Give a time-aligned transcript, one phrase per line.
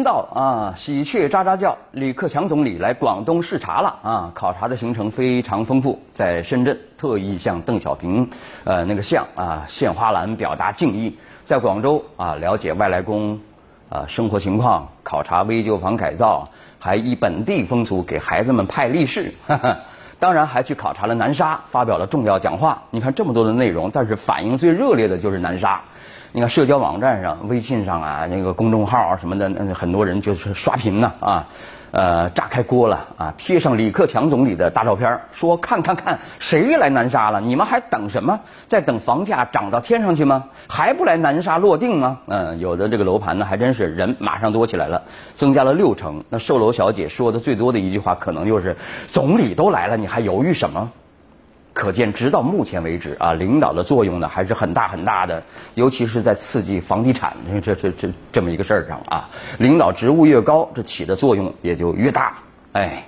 [0.00, 8.26] 天到啊，喜鹊喳喳叫，李克强总理来广东视察了啊，考察的行程非常丰富，在深圳特意向邓小平
[8.64, 13.38] 呃那个像啊献花篮表达敬意，在广州啊了解外来工
[13.90, 16.48] 啊生活情况，考察危旧房改造，
[16.78, 19.30] 还以本地风俗给孩子们派利是，
[20.18, 22.82] 当然还去考察了南沙，发表了重要讲话。
[22.90, 25.78] 你看这么多的内容，但是反应最热烈的就是南沙。
[26.32, 31.44] 你看社交网站上、微信上啊，那个公众号啊什么的，那很多人就是刷屏呢啊，
[31.90, 37.40] 呃，炸开锅了啊，贴上李克强总理的大照片，说看看看谁来南沙了？
[37.40, 38.38] 你们还等什么？
[38.68, 40.44] 在等房价涨到天上去吗？
[40.68, 42.16] 还不来南沙落定吗？
[42.28, 45.02] 嗯，有的这个楼盘呢，还真是人马上多起来了，
[45.34, 46.22] 增加了六成。
[46.28, 48.76] 那售楼小姐说的最多的一句话，可能就是
[49.08, 50.88] 总理都来了，你还犹豫什么？
[51.80, 59.26] 可见，直到目前为止啊，领导的作用呢还是很大很大的，尤其是在刺激房地产这这这这么一个事儿上啊，
[59.60, 62.34] 领导职务越高，这起的作用也就越大。
[62.72, 63.02] 哎，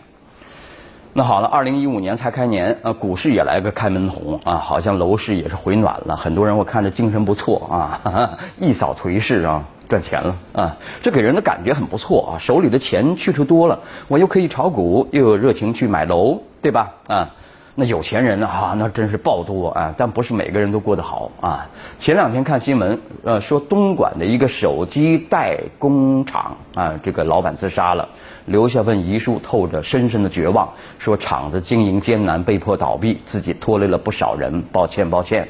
[1.13, 16.91] 那好了，二零一五年才开年，呃，股市也来个开门红啊，好像楼市也是回暖了，很多人我看着精神不错啊，一扫颓势啊，赚钱了啊，这给人的感觉很不错啊，手里的钱去处多了，我又可以炒股，又有热情去买楼，对吧？
[17.07, 17.29] 啊。
[17.75, 18.47] 那有钱人呢？
[18.47, 19.95] 哈，那真是暴多啊！
[19.97, 21.67] 但不是每个人都过得好啊。
[21.99, 28.07] 前两天看新闻，呃，说东莞的一个手机代工厂啊，这个老板自杀了，
[28.45, 35.49] 留下份遗书，透着深深的绝望，说厂子经营艰难，被迫倒闭，自己拖累了不少人，抱歉抱歉。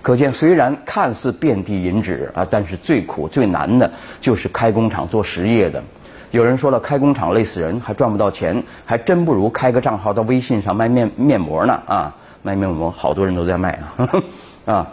[0.00, 5.82] 可见，虽然看似遍地银纸啊，但是最苦最难的就是开工厂做实业的。
[6.34, 12.12] 有人说了，开工厂累死人，还赚不到钱，还真不如开个账号到微信上卖面面膜呢啊！
[12.42, 14.10] 卖面膜，好多人都在卖啊
[14.74, 14.86] 啊！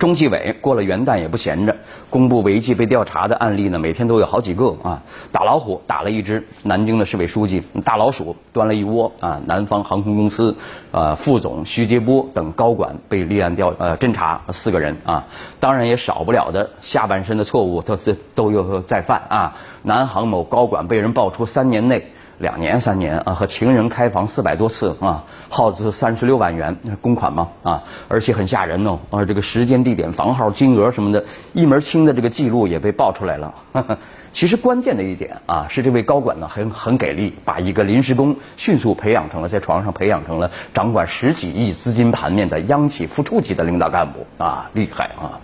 [0.00, 1.76] 中纪委过了元旦也不闲着，
[2.08, 5.00] 公布违纪被调查的案例呢，每天都有好几个啊。
[5.30, 9.38] 打老虎打了一只，南京的市委书记；大老鼠端了一窝啊。
[9.44, 10.56] 南方航空公司
[10.90, 15.22] 啊副总徐杰波等高管被立案调呃侦查四个人啊。
[15.60, 19.54] 当然也少不了的下半身的错误都都都又再犯啊。
[19.82, 22.02] 南航某高管被人爆出三年内。
[22.40, 33.54] 两年三年啊，和情人开房四百多次啊，耗资三十六万元公款嘛啊，而且很吓人哦啊，这个时间、地点、房号、金额什么的，一门清的这个记录也被爆出来了。
[34.32, 45.38] 其实关键的一点啊，是这位高管呢很很给力，把一个临时工迅速培养成了在床上培养成了掌管十几亿资金盘面的央企副处级的领导干部啊，厉害啊！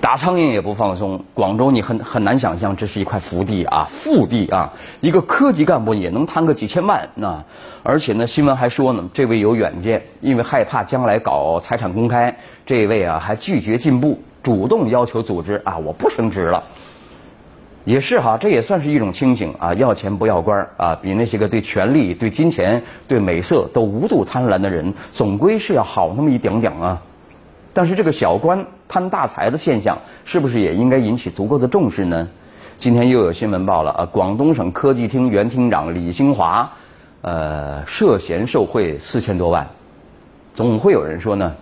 [0.00, 7.42] 打苍蝇也不放松，广州你很很难想象这是一块福地啊，富地啊，一个科级干部也能贪个几千万那，
[7.82, 16.62] 而且呢，新闻还说呢，这位有远见，因为害怕将来搞财产公开，这位啊还拒绝进步，主动要求组织啊我不升职了，
[17.84, 27.00] 也是哈，这也算是一种清醒啊，要钱不要官啊，比那些个对权力、对金钱、对美色都无度贪婪的人，总归是要好那么一点点啊。
[27.78, 32.28] 但是这个小官贪大财的现象，是不是也应该引起足够的重视呢？
[32.76, 36.68] 今天又有新闻报了啊，广东省科技厅原厅长李兴华，
[37.22, 39.64] 呃，涉嫌受贿四千多万。
[40.54, 41.54] 总会有人说呢，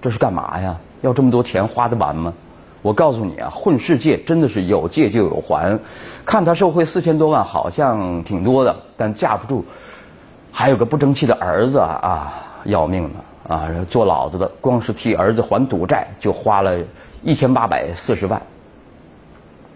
[0.00, 0.76] 这是干嘛呀？
[1.00, 2.32] 要这么多钱花得完吗？
[2.80, 5.76] 我告诉你啊，混世界真的是有借就有还。
[6.24, 9.64] 看他受贿四千多万，好像挺多的，但架不住
[10.52, 12.32] 还有个不争气的儿子啊，
[12.62, 13.10] 要命了。
[13.48, 16.78] 啊，做老子的光是替儿子还赌债就花了
[17.22, 18.40] 一千八百四十万。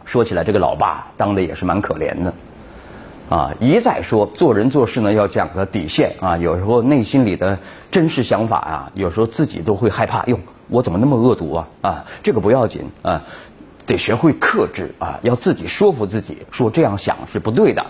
[0.04, 2.32] 说起来，这个老爸当的也是蛮可怜的，
[3.28, 7.58] 啊，一再说做人做事呢要讲个底线啊，有时候内心里的
[7.90, 10.38] 真实想法啊，有时候自己都会害怕，哟，
[10.68, 11.68] 我怎么那么恶毒啊？
[11.82, 13.20] 啊，这个不要紧啊，
[13.84, 17.84] 得学会克制啊，要自己说服自己，说这样想是不对的。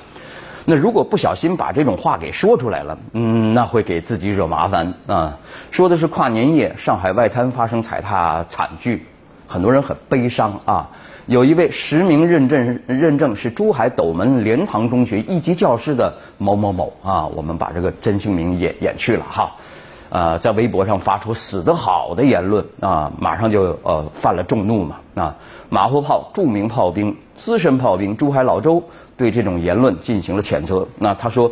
[0.69, 5.39] 那如果不小心把这种话给说出来了，嗯，那会给自己惹麻烦啊。
[5.71, 9.07] 说的是跨年夜上海外滩发生踩踏惨剧，
[9.47, 10.91] 很多人很悲伤啊。
[11.27, 19.51] 有一位实名认证认证是珠海斗门莲塘中学一级教师的某某某啊，我们把这个真姓名也掩去了哈。
[20.17, 25.37] 呃，在微博上发出死得好的言论啊，马上就呃犯了众怒嘛啊。
[25.69, 28.83] 马后炮著名炮兵资深炮兵珠海老周。
[29.19, 30.87] 对这种言论进行了谴责。
[30.99, 31.51] 那他说，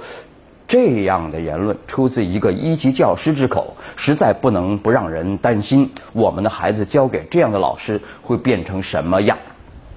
[0.69, 9.35] 这样的言论出自一个一级教师之口，实在不能不让人担心，我们的孩子交给这样的老师会变成什么样？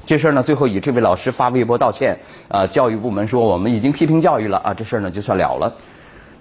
[0.05, 2.17] 这事儿呢，最后以这位老师发微博道歉，
[2.47, 5.73] 啊，教育部门说我们已经批评教育了啊，这事儿呢就算了了。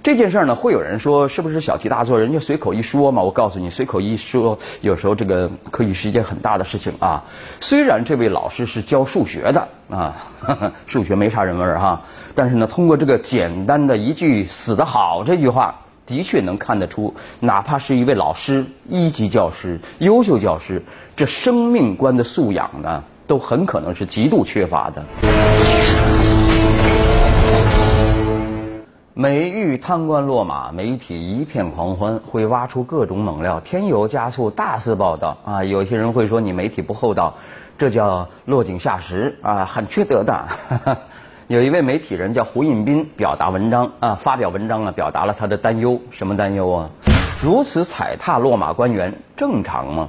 [0.07, 2.17] 这件事呢，会有人说是不是小题大做？
[2.17, 3.21] 人家随口一说嘛。
[3.21, 7.21] 我告诉你，随口一说，有时候这个可以是一件很大的事情啊。
[7.59, 10.15] 虽然这位老师是教数学的啊，
[10.87, 12.01] 数学没啥人味儿哈，
[12.37, 15.75] 但是呢，通过这个简单的一句“死得好”这句话。
[16.07, 20.81] 的确能看得出，哪怕是一位老师、一级教师、优秀教师，
[21.17, 25.05] 这生命观的素养呢，都很可能是极度缺乏的。
[29.19, 35.65] 美玉贪官落马，媒体一片狂欢，会挖出各种猛料，添油加醋，大肆报道啊！
[35.65, 37.33] 有些人会说你媒体不厚道，
[37.79, 40.47] 这叫落井下石啊，很缺德的。
[41.49, 45.99] 有一位媒体人叫胡应斌，表达文章啊，发表文章呢，表达了他的担忧。
[46.11, 46.91] 什么担忧啊？
[47.43, 50.07] 如此踩踏落马官员，正常吗？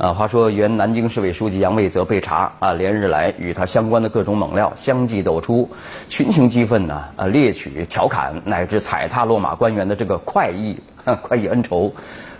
[0.00, 5.68] 啊，话说原南京市委书记杨卫泽被查啊，连日来与他相关的各种猛料相继抖出，
[6.08, 10.74] 群情激愤呢啊，猎取、调侃乃至踩踏落马官员的这个快意，
[11.20, 11.92] 快意恩仇，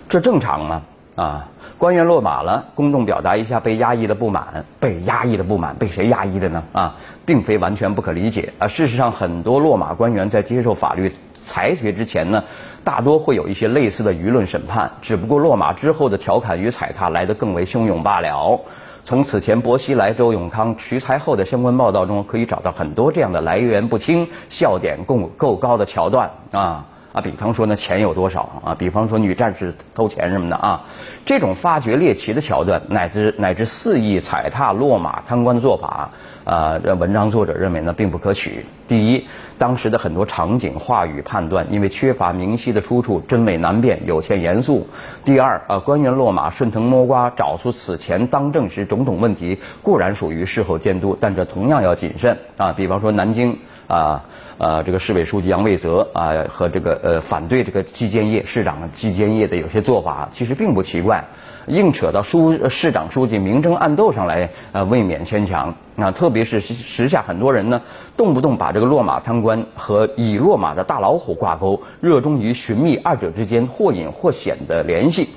[0.09, 0.81] 这正常吗？
[1.15, 1.47] 啊？
[1.77, 4.65] 官员落马了，公众表达一下被压抑的不满。
[4.79, 6.63] 被压抑的不满，被谁压抑的呢？
[6.71, 6.95] 啊，
[7.27, 8.67] 并非完全不可理解啊。
[8.67, 11.13] 事实上，很多落马官员在接受法律
[11.45, 12.43] 裁决之前呢，
[12.83, 14.89] 大多会有一些类似的舆论审判。
[15.01, 18.59] 只不过落马之后的调侃与踩踏来得更为汹涌罢了。
[19.03, 26.85] 从此前薄熙来、周永康取材后的相关报道中，可以找到很多这样的来源不清、笑点够够高的桥段啊。
[27.13, 28.73] 啊，比方说呢，钱有多少啊？
[28.73, 30.81] 比方说女战士偷钱什么的啊，
[31.25, 36.09] 这种发掘猎奇的桥段，乃至乃至肆意踩踏落马贪官的做法，
[36.45, 38.65] 啊，文章作者认为呢，并不可取。
[38.91, 39.25] 第一，
[39.57, 44.85] 当时的很多场景、话语判断，因为缺乏明晰的出处，真伪难辨，有欠严肃。
[45.23, 52.73] 第二，啊，官员落马顺藤摸瓜，找出此前当政时种种问题，固然属于事后监督，但这同样要谨慎啊。
[52.73, 53.57] 比方说南京。
[53.87, 54.23] 啊，
[54.57, 61.21] 呃，这个市委书记杨卫泽啊，和这个呃反对这个季建业市长季建业的有些做法，其实并不奇怪，
[61.67, 65.73] 硬扯到书市长书记明争暗斗上来，呃，未免牵强。
[65.95, 67.81] 那特别是时下很多人呢，
[68.17, 75.29] 动不动把这个落马贪官和已落马的大老虎挂钩，热衷于寻觅二者之间或隐或显的联系。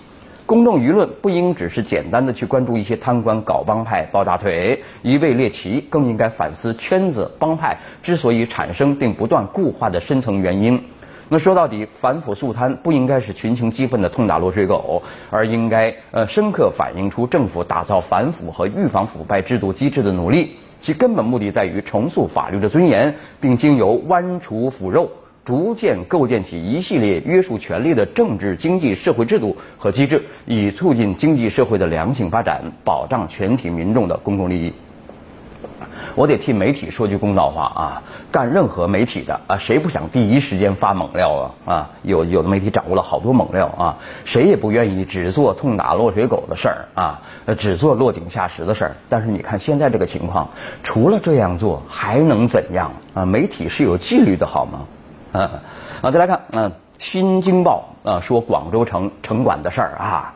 [0.47, 10.79] 公众舆论不应只是简单的去关注一些贪官搞帮派抱大腿一味猎奇，更应该反思圈子帮派之所以产生并不断固化的深层原因。
[11.29, 25.11] 那说到底，反腐肃贪不应该是群情激愤的痛打落水狗，而应该呃深刻反映出政府打造反腐和预防腐败制度机制的努力，其根本目的在于重塑法律的尊严，并经由剜除腐肉。
[25.45, 34.73] 逐渐构建起一系列约束权力的政治、经济、社会制度和机制，以促进经济社会的良性发展，保障全体民众的公共利益。
[36.15, 41.33] 我得替媒体说句公道话啊，干任何媒体的啊，谁不想第一时间发猛料
[41.67, 41.75] 啊？
[41.75, 47.21] 啊，有有的媒体掌握了好多猛料啊，谁也不愿意只做痛打落水狗的事儿啊，
[47.59, 48.93] 只做落井下石的事儿。
[49.09, 50.49] 但是你看现在这个情况，
[50.83, 53.25] 除了这样做还能怎样啊？
[53.25, 54.81] 媒体是有纪律的好吗？
[55.33, 55.51] 啊，
[56.03, 60.33] 啊，再来看，嗯，《新京报》啊说广州城城管的事儿啊，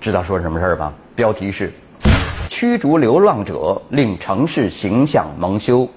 [0.00, 0.92] 知道说什么事儿吧？
[1.16, 1.72] 标题是
[2.48, 5.88] 驱逐流浪者，令城市形象蒙羞。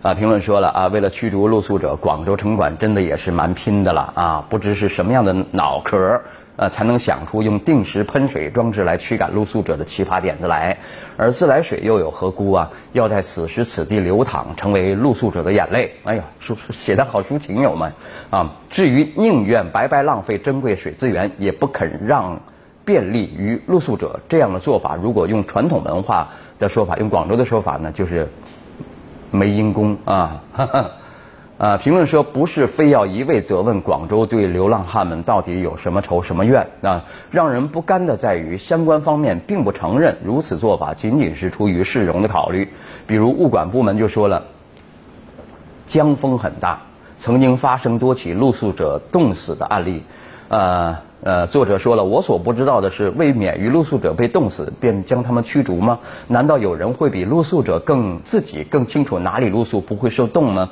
[0.00, 6.20] 啊，评论说了啊，为了驱逐露宿者，广州城管真的也是蛮拼的了啊，不知是什么样的脑壳。
[6.54, 10.76] 呃，才能想出用定时喷水装置来驱赶露宿者的奇葩点子来，
[11.16, 12.70] 而自来水又有何辜啊？
[12.92, 15.90] 要在此时此地流淌，成为露宿者的眼泪。
[16.04, 17.90] 哎呀，说写的好抒情，友们
[18.28, 18.52] 啊！
[18.68, 22.38] 至于宁愿白白浪费珍贵水资源，也不肯让
[22.84, 28.28] 便利于露宿者，这样的做法，如果用传统文化的说法，用广州的说法呢，就是
[29.30, 30.42] 没因功啊。
[31.58, 37.04] 啊，评论说不是非要一味责问广州对流浪汉们到底有什么仇什么怨啊？
[37.30, 42.66] 让人不甘的在于相关方面并不承认如此做法仅仅是出于市容的考虑。
[43.06, 44.42] 比如物管部门就说了，
[45.86, 46.80] 江风很大，
[47.20, 50.02] 曾经发生多起露宿者冻死的案例。
[50.48, 55.96] 呃呃，作者说了，我所不知道的是，为免于露宿者被冻死，便将他们驱逐吗？
[56.26, 60.68] 难道有人会比露宿者更自己更清楚哪里露宿不会受冻吗？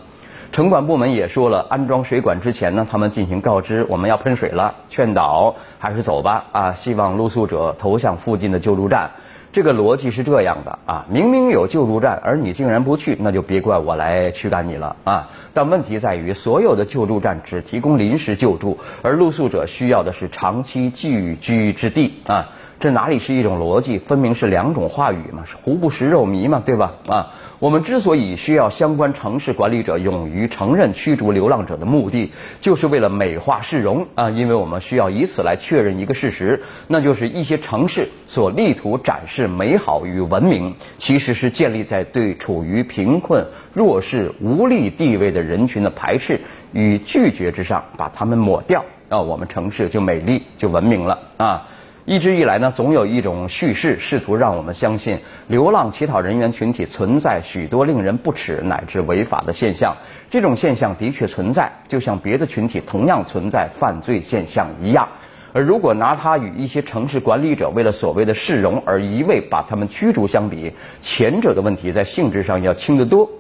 [0.51, 9.09] 城管部门也说了，安装水管之前呢，他们进行告知，我们要喷水了，劝导还是走吧啊，希望露宿者投向附近的救助站。
[9.53, 15.29] 这个逻辑是这样的啊，明明有救助站，而你竟然不去，那就别怪我来驱赶你了啊。
[15.53, 22.49] 但问题在于，所有的救助站只提供临时救助，而露宿者需要的是长期聚居之地啊。
[22.81, 26.95] 这哪里是一种逻辑，分明是两种话语嘛，是胡不食肉糜嘛，对吧？
[27.07, 27.27] 啊，
[27.59, 43.45] 我们之所以需要相关城市管理者勇于承认驱逐流浪者的目的，就是为了美化市容啊，因为我们需要以此来确认一个事实，那就是一些城市所力图展示美好与文明，其实是建立在对处于贫困、
[43.75, 46.41] 弱势、无力地位的人群的排斥
[46.73, 51.69] 与拒绝之上，把他们抹掉啊，我们城市就美丽就文明了啊。
[52.11, 59.97] 一直以来呢，总有一种叙事试图让我们相信，流浪乞讨人员群体存在许多令人不齿乃至违法的现象。
[60.29, 65.07] 这种现象的确存在，就像别的群体同样存在犯罪现象一样。
[65.53, 73.31] 而如果拿它与一些城市管理者为了所谓的市容而一味把他们驱逐相比，前者的问题在性质上要轻得多。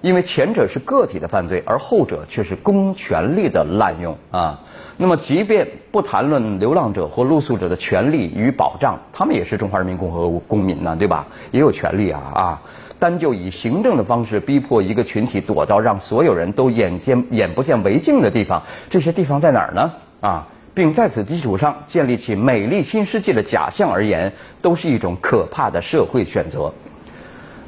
[0.00, 4.58] 因为前者是个体的犯罪，而后者却是公权力的滥用啊。
[4.96, 11.26] 那么，即便不谈论流浪者或露宿者的权利与保障，他们也是中华人民共和国公民呢，对吧？
[11.52, 12.62] 也有权利啊啊！
[12.98, 19.92] 单就以行政的方式逼迫一个群体躲到让所有人都眼见眼不见为净的地方，这些地方在哪儿呢？
[20.20, 26.72] 啊，并在此基础上建立起美丽新世界的假象而言，都是一种可怕的社会选择。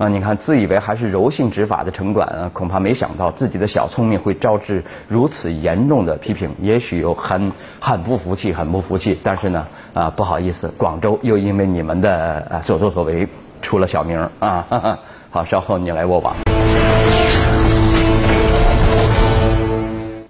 [0.01, 9.21] 啊，你看，自以为还是柔性执法的城管啊，恐怕没想到自己的小聪明会招致如此严重的批评，也许有很很不服气，很不服气。
[9.23, 13.29] 但是呢，啊，不好意思，广州又因为你们的啊所作所为
[13.61, 14.99] 出了小名啊哈哈。
[15.29, 16.35] 好，稍后你来我往，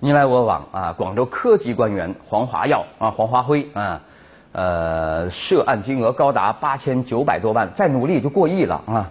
[0.01, 0.93] 你来我往啊。
[0.99, 4.01] 广州科级官员黄华耀啊，黄华辉啊，
[4.51, 9.09] 呃，涉案金额高达八千九百多万，再努力就过亿了啊。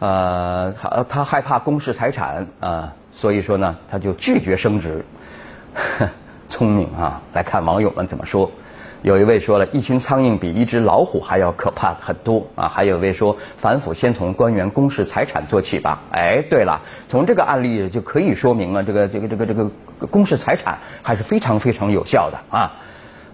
[0.00, 5.04] 呃，他他害怕公示财产啊，所以说呢，他就拒绝升职。
[6.50, 7.22] 聪明啊！
[7.32, 8.50] 来看网友们怎么说。
[9.02, 12.66] 有一位说了一群苍蝇比一只老虎还要可怕很多啊。
[12.68, 16.00] 还有一位说，反腐先从官员公示财产做起吧。
[16.10, 19.70] 哎，对了，从这个案例就可以说明了，这个这个这个这个
[20.10, 22.72] 公示财产还是非常非常有效的啊。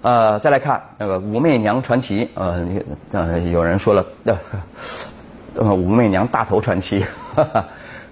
[0.03, 2.65] 呃，再来看那个武媚娘传奇，呃
[3.13, 4.05] 呃，有人说了。
[4.25, 4.37] 呃，
[5.59, 7.05] 呃武媚娘大头传奇，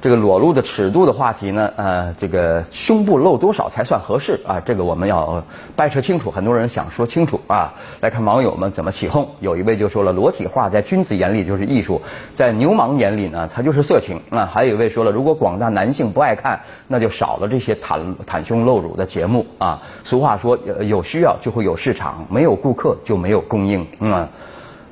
[0.01, 4.61] 这个裸露的尺度的话题呢，呃，这个胸部露多少才算合适啊？
[4.61, 5.43] 这个我们要
[5.75, 7.73] 掰扯清楚，很多人想说清楚啊。
[8.01, 11.99] 来看网友们怎么起哄，有一位就说了，裸体画在君子眼里就是艺术，
[12.37, 14.45] 在流氓眼里呢，它就是色情啊。
[14.45, 19.81] 还有一位说了，如果广大男性不爱看，那就少了这些袒袒胸露乳的节目啊。
[20.03, 24.29] 俗话说，有需要就会有市场，没有顾客就没有供应，嗯。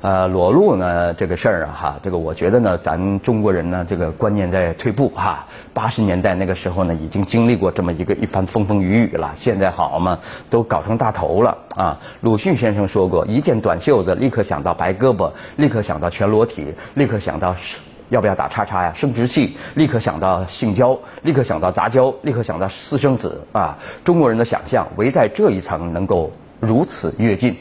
[0.03, 5.47] 呃，裸露呢这个事儿啊，哈，这个我觉得呢，咱中国人呢，这个观念在退步哈。
[5.73, 9.33] 八十年代那个时候呢，已经经历过这么一个一番风风雨雨了。
[9.37, 10.19] 现在好嘛，
[10.49, 11.97] 都搞成大头了啊。
[12.19, 17.55] 鲁迅先生说过，一件短袖子，立刻想到白胳膊，立刻想到全裸体，立刻想到
[18.09, 23.77] 要不要打叉叉呀，生殖器，立刻想到性交，立刻想到杂交，立刻想到私生子啊。
[24.03, 26.29] 中国人的想象，唯在这一层能够
[26.59, 27.55] 如此跃进。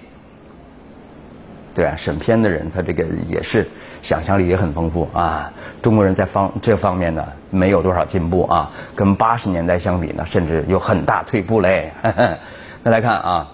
[1.75, 3.67] 对啊，审片的人他这个也是
[4.03, 5.51] 想象力也很丰富啊。
[5.81, 11.91] 中国人在方这方面呢没有多少进步啊，跟八十年代相比呢，甚至有很大退步嘞。
[12.85, 13.49] 再来看啊，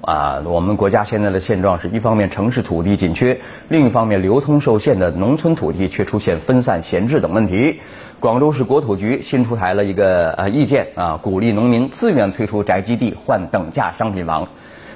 [0.00, 7.80] 啊，我们国家现在的现状是一方面城市土地紧缺，另一方面流通受限的农村土地却出现分散闲置等问题。
[8.18, 14.48] 广州市国土局新出台了一个呃意见啊，鼓励农民自愿退出宅基地换等价商品房。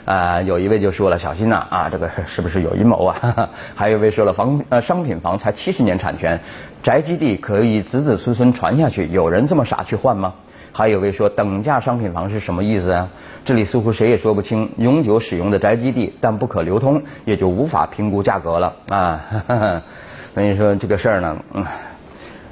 [0.06, 3.48] 啊，有一位就说了，小心呐，啊，这个是不是有阴谋啊？
[3.74, 6.40] 还有一位说了，房呃商品房才七十年产权，
[6.80, 10.32] 宅基地可以子子孙孙传下去，有人这么傻去换吗？
[10.72, 13.08] 还有位说，等价商品房是什么意思啊？
[13.44, 19.20] 这里似乎谁也说不清，永久使用的宅基地，但不可流通，也就无法评估价格了啊。
[20.34, 21.64] 所以说这个事儿呢，嗯，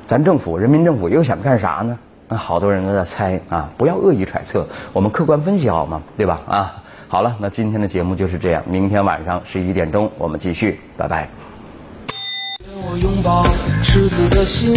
[0.07, 1.97] 咱政府人民政府又想干啥呢？
[2.37, 6.03] 好多人都在猜啊，不要恶意揣测，我们客观分析好吗？
[6.17, 6.41] 对吧？
[6.49, 6.75] 啊。
[7.15, 8.61] 好了，那今天的节目就是这样。
[8.67, 11.29] 明天晚上十一点钟，我们继续，拜拜。
[12.89, 13.47] 我拥抱
[13.85, 14.75] 赤子的心，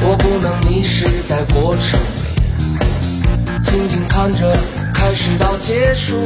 [0.00, 4.56] 我不能迷失在过程里，静静看着
[4.94, 6.16] 开始到结束，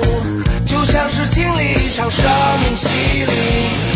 [0.64, 2.30] 就像是经历一场生
[2.60, 3.91] 命洗礼。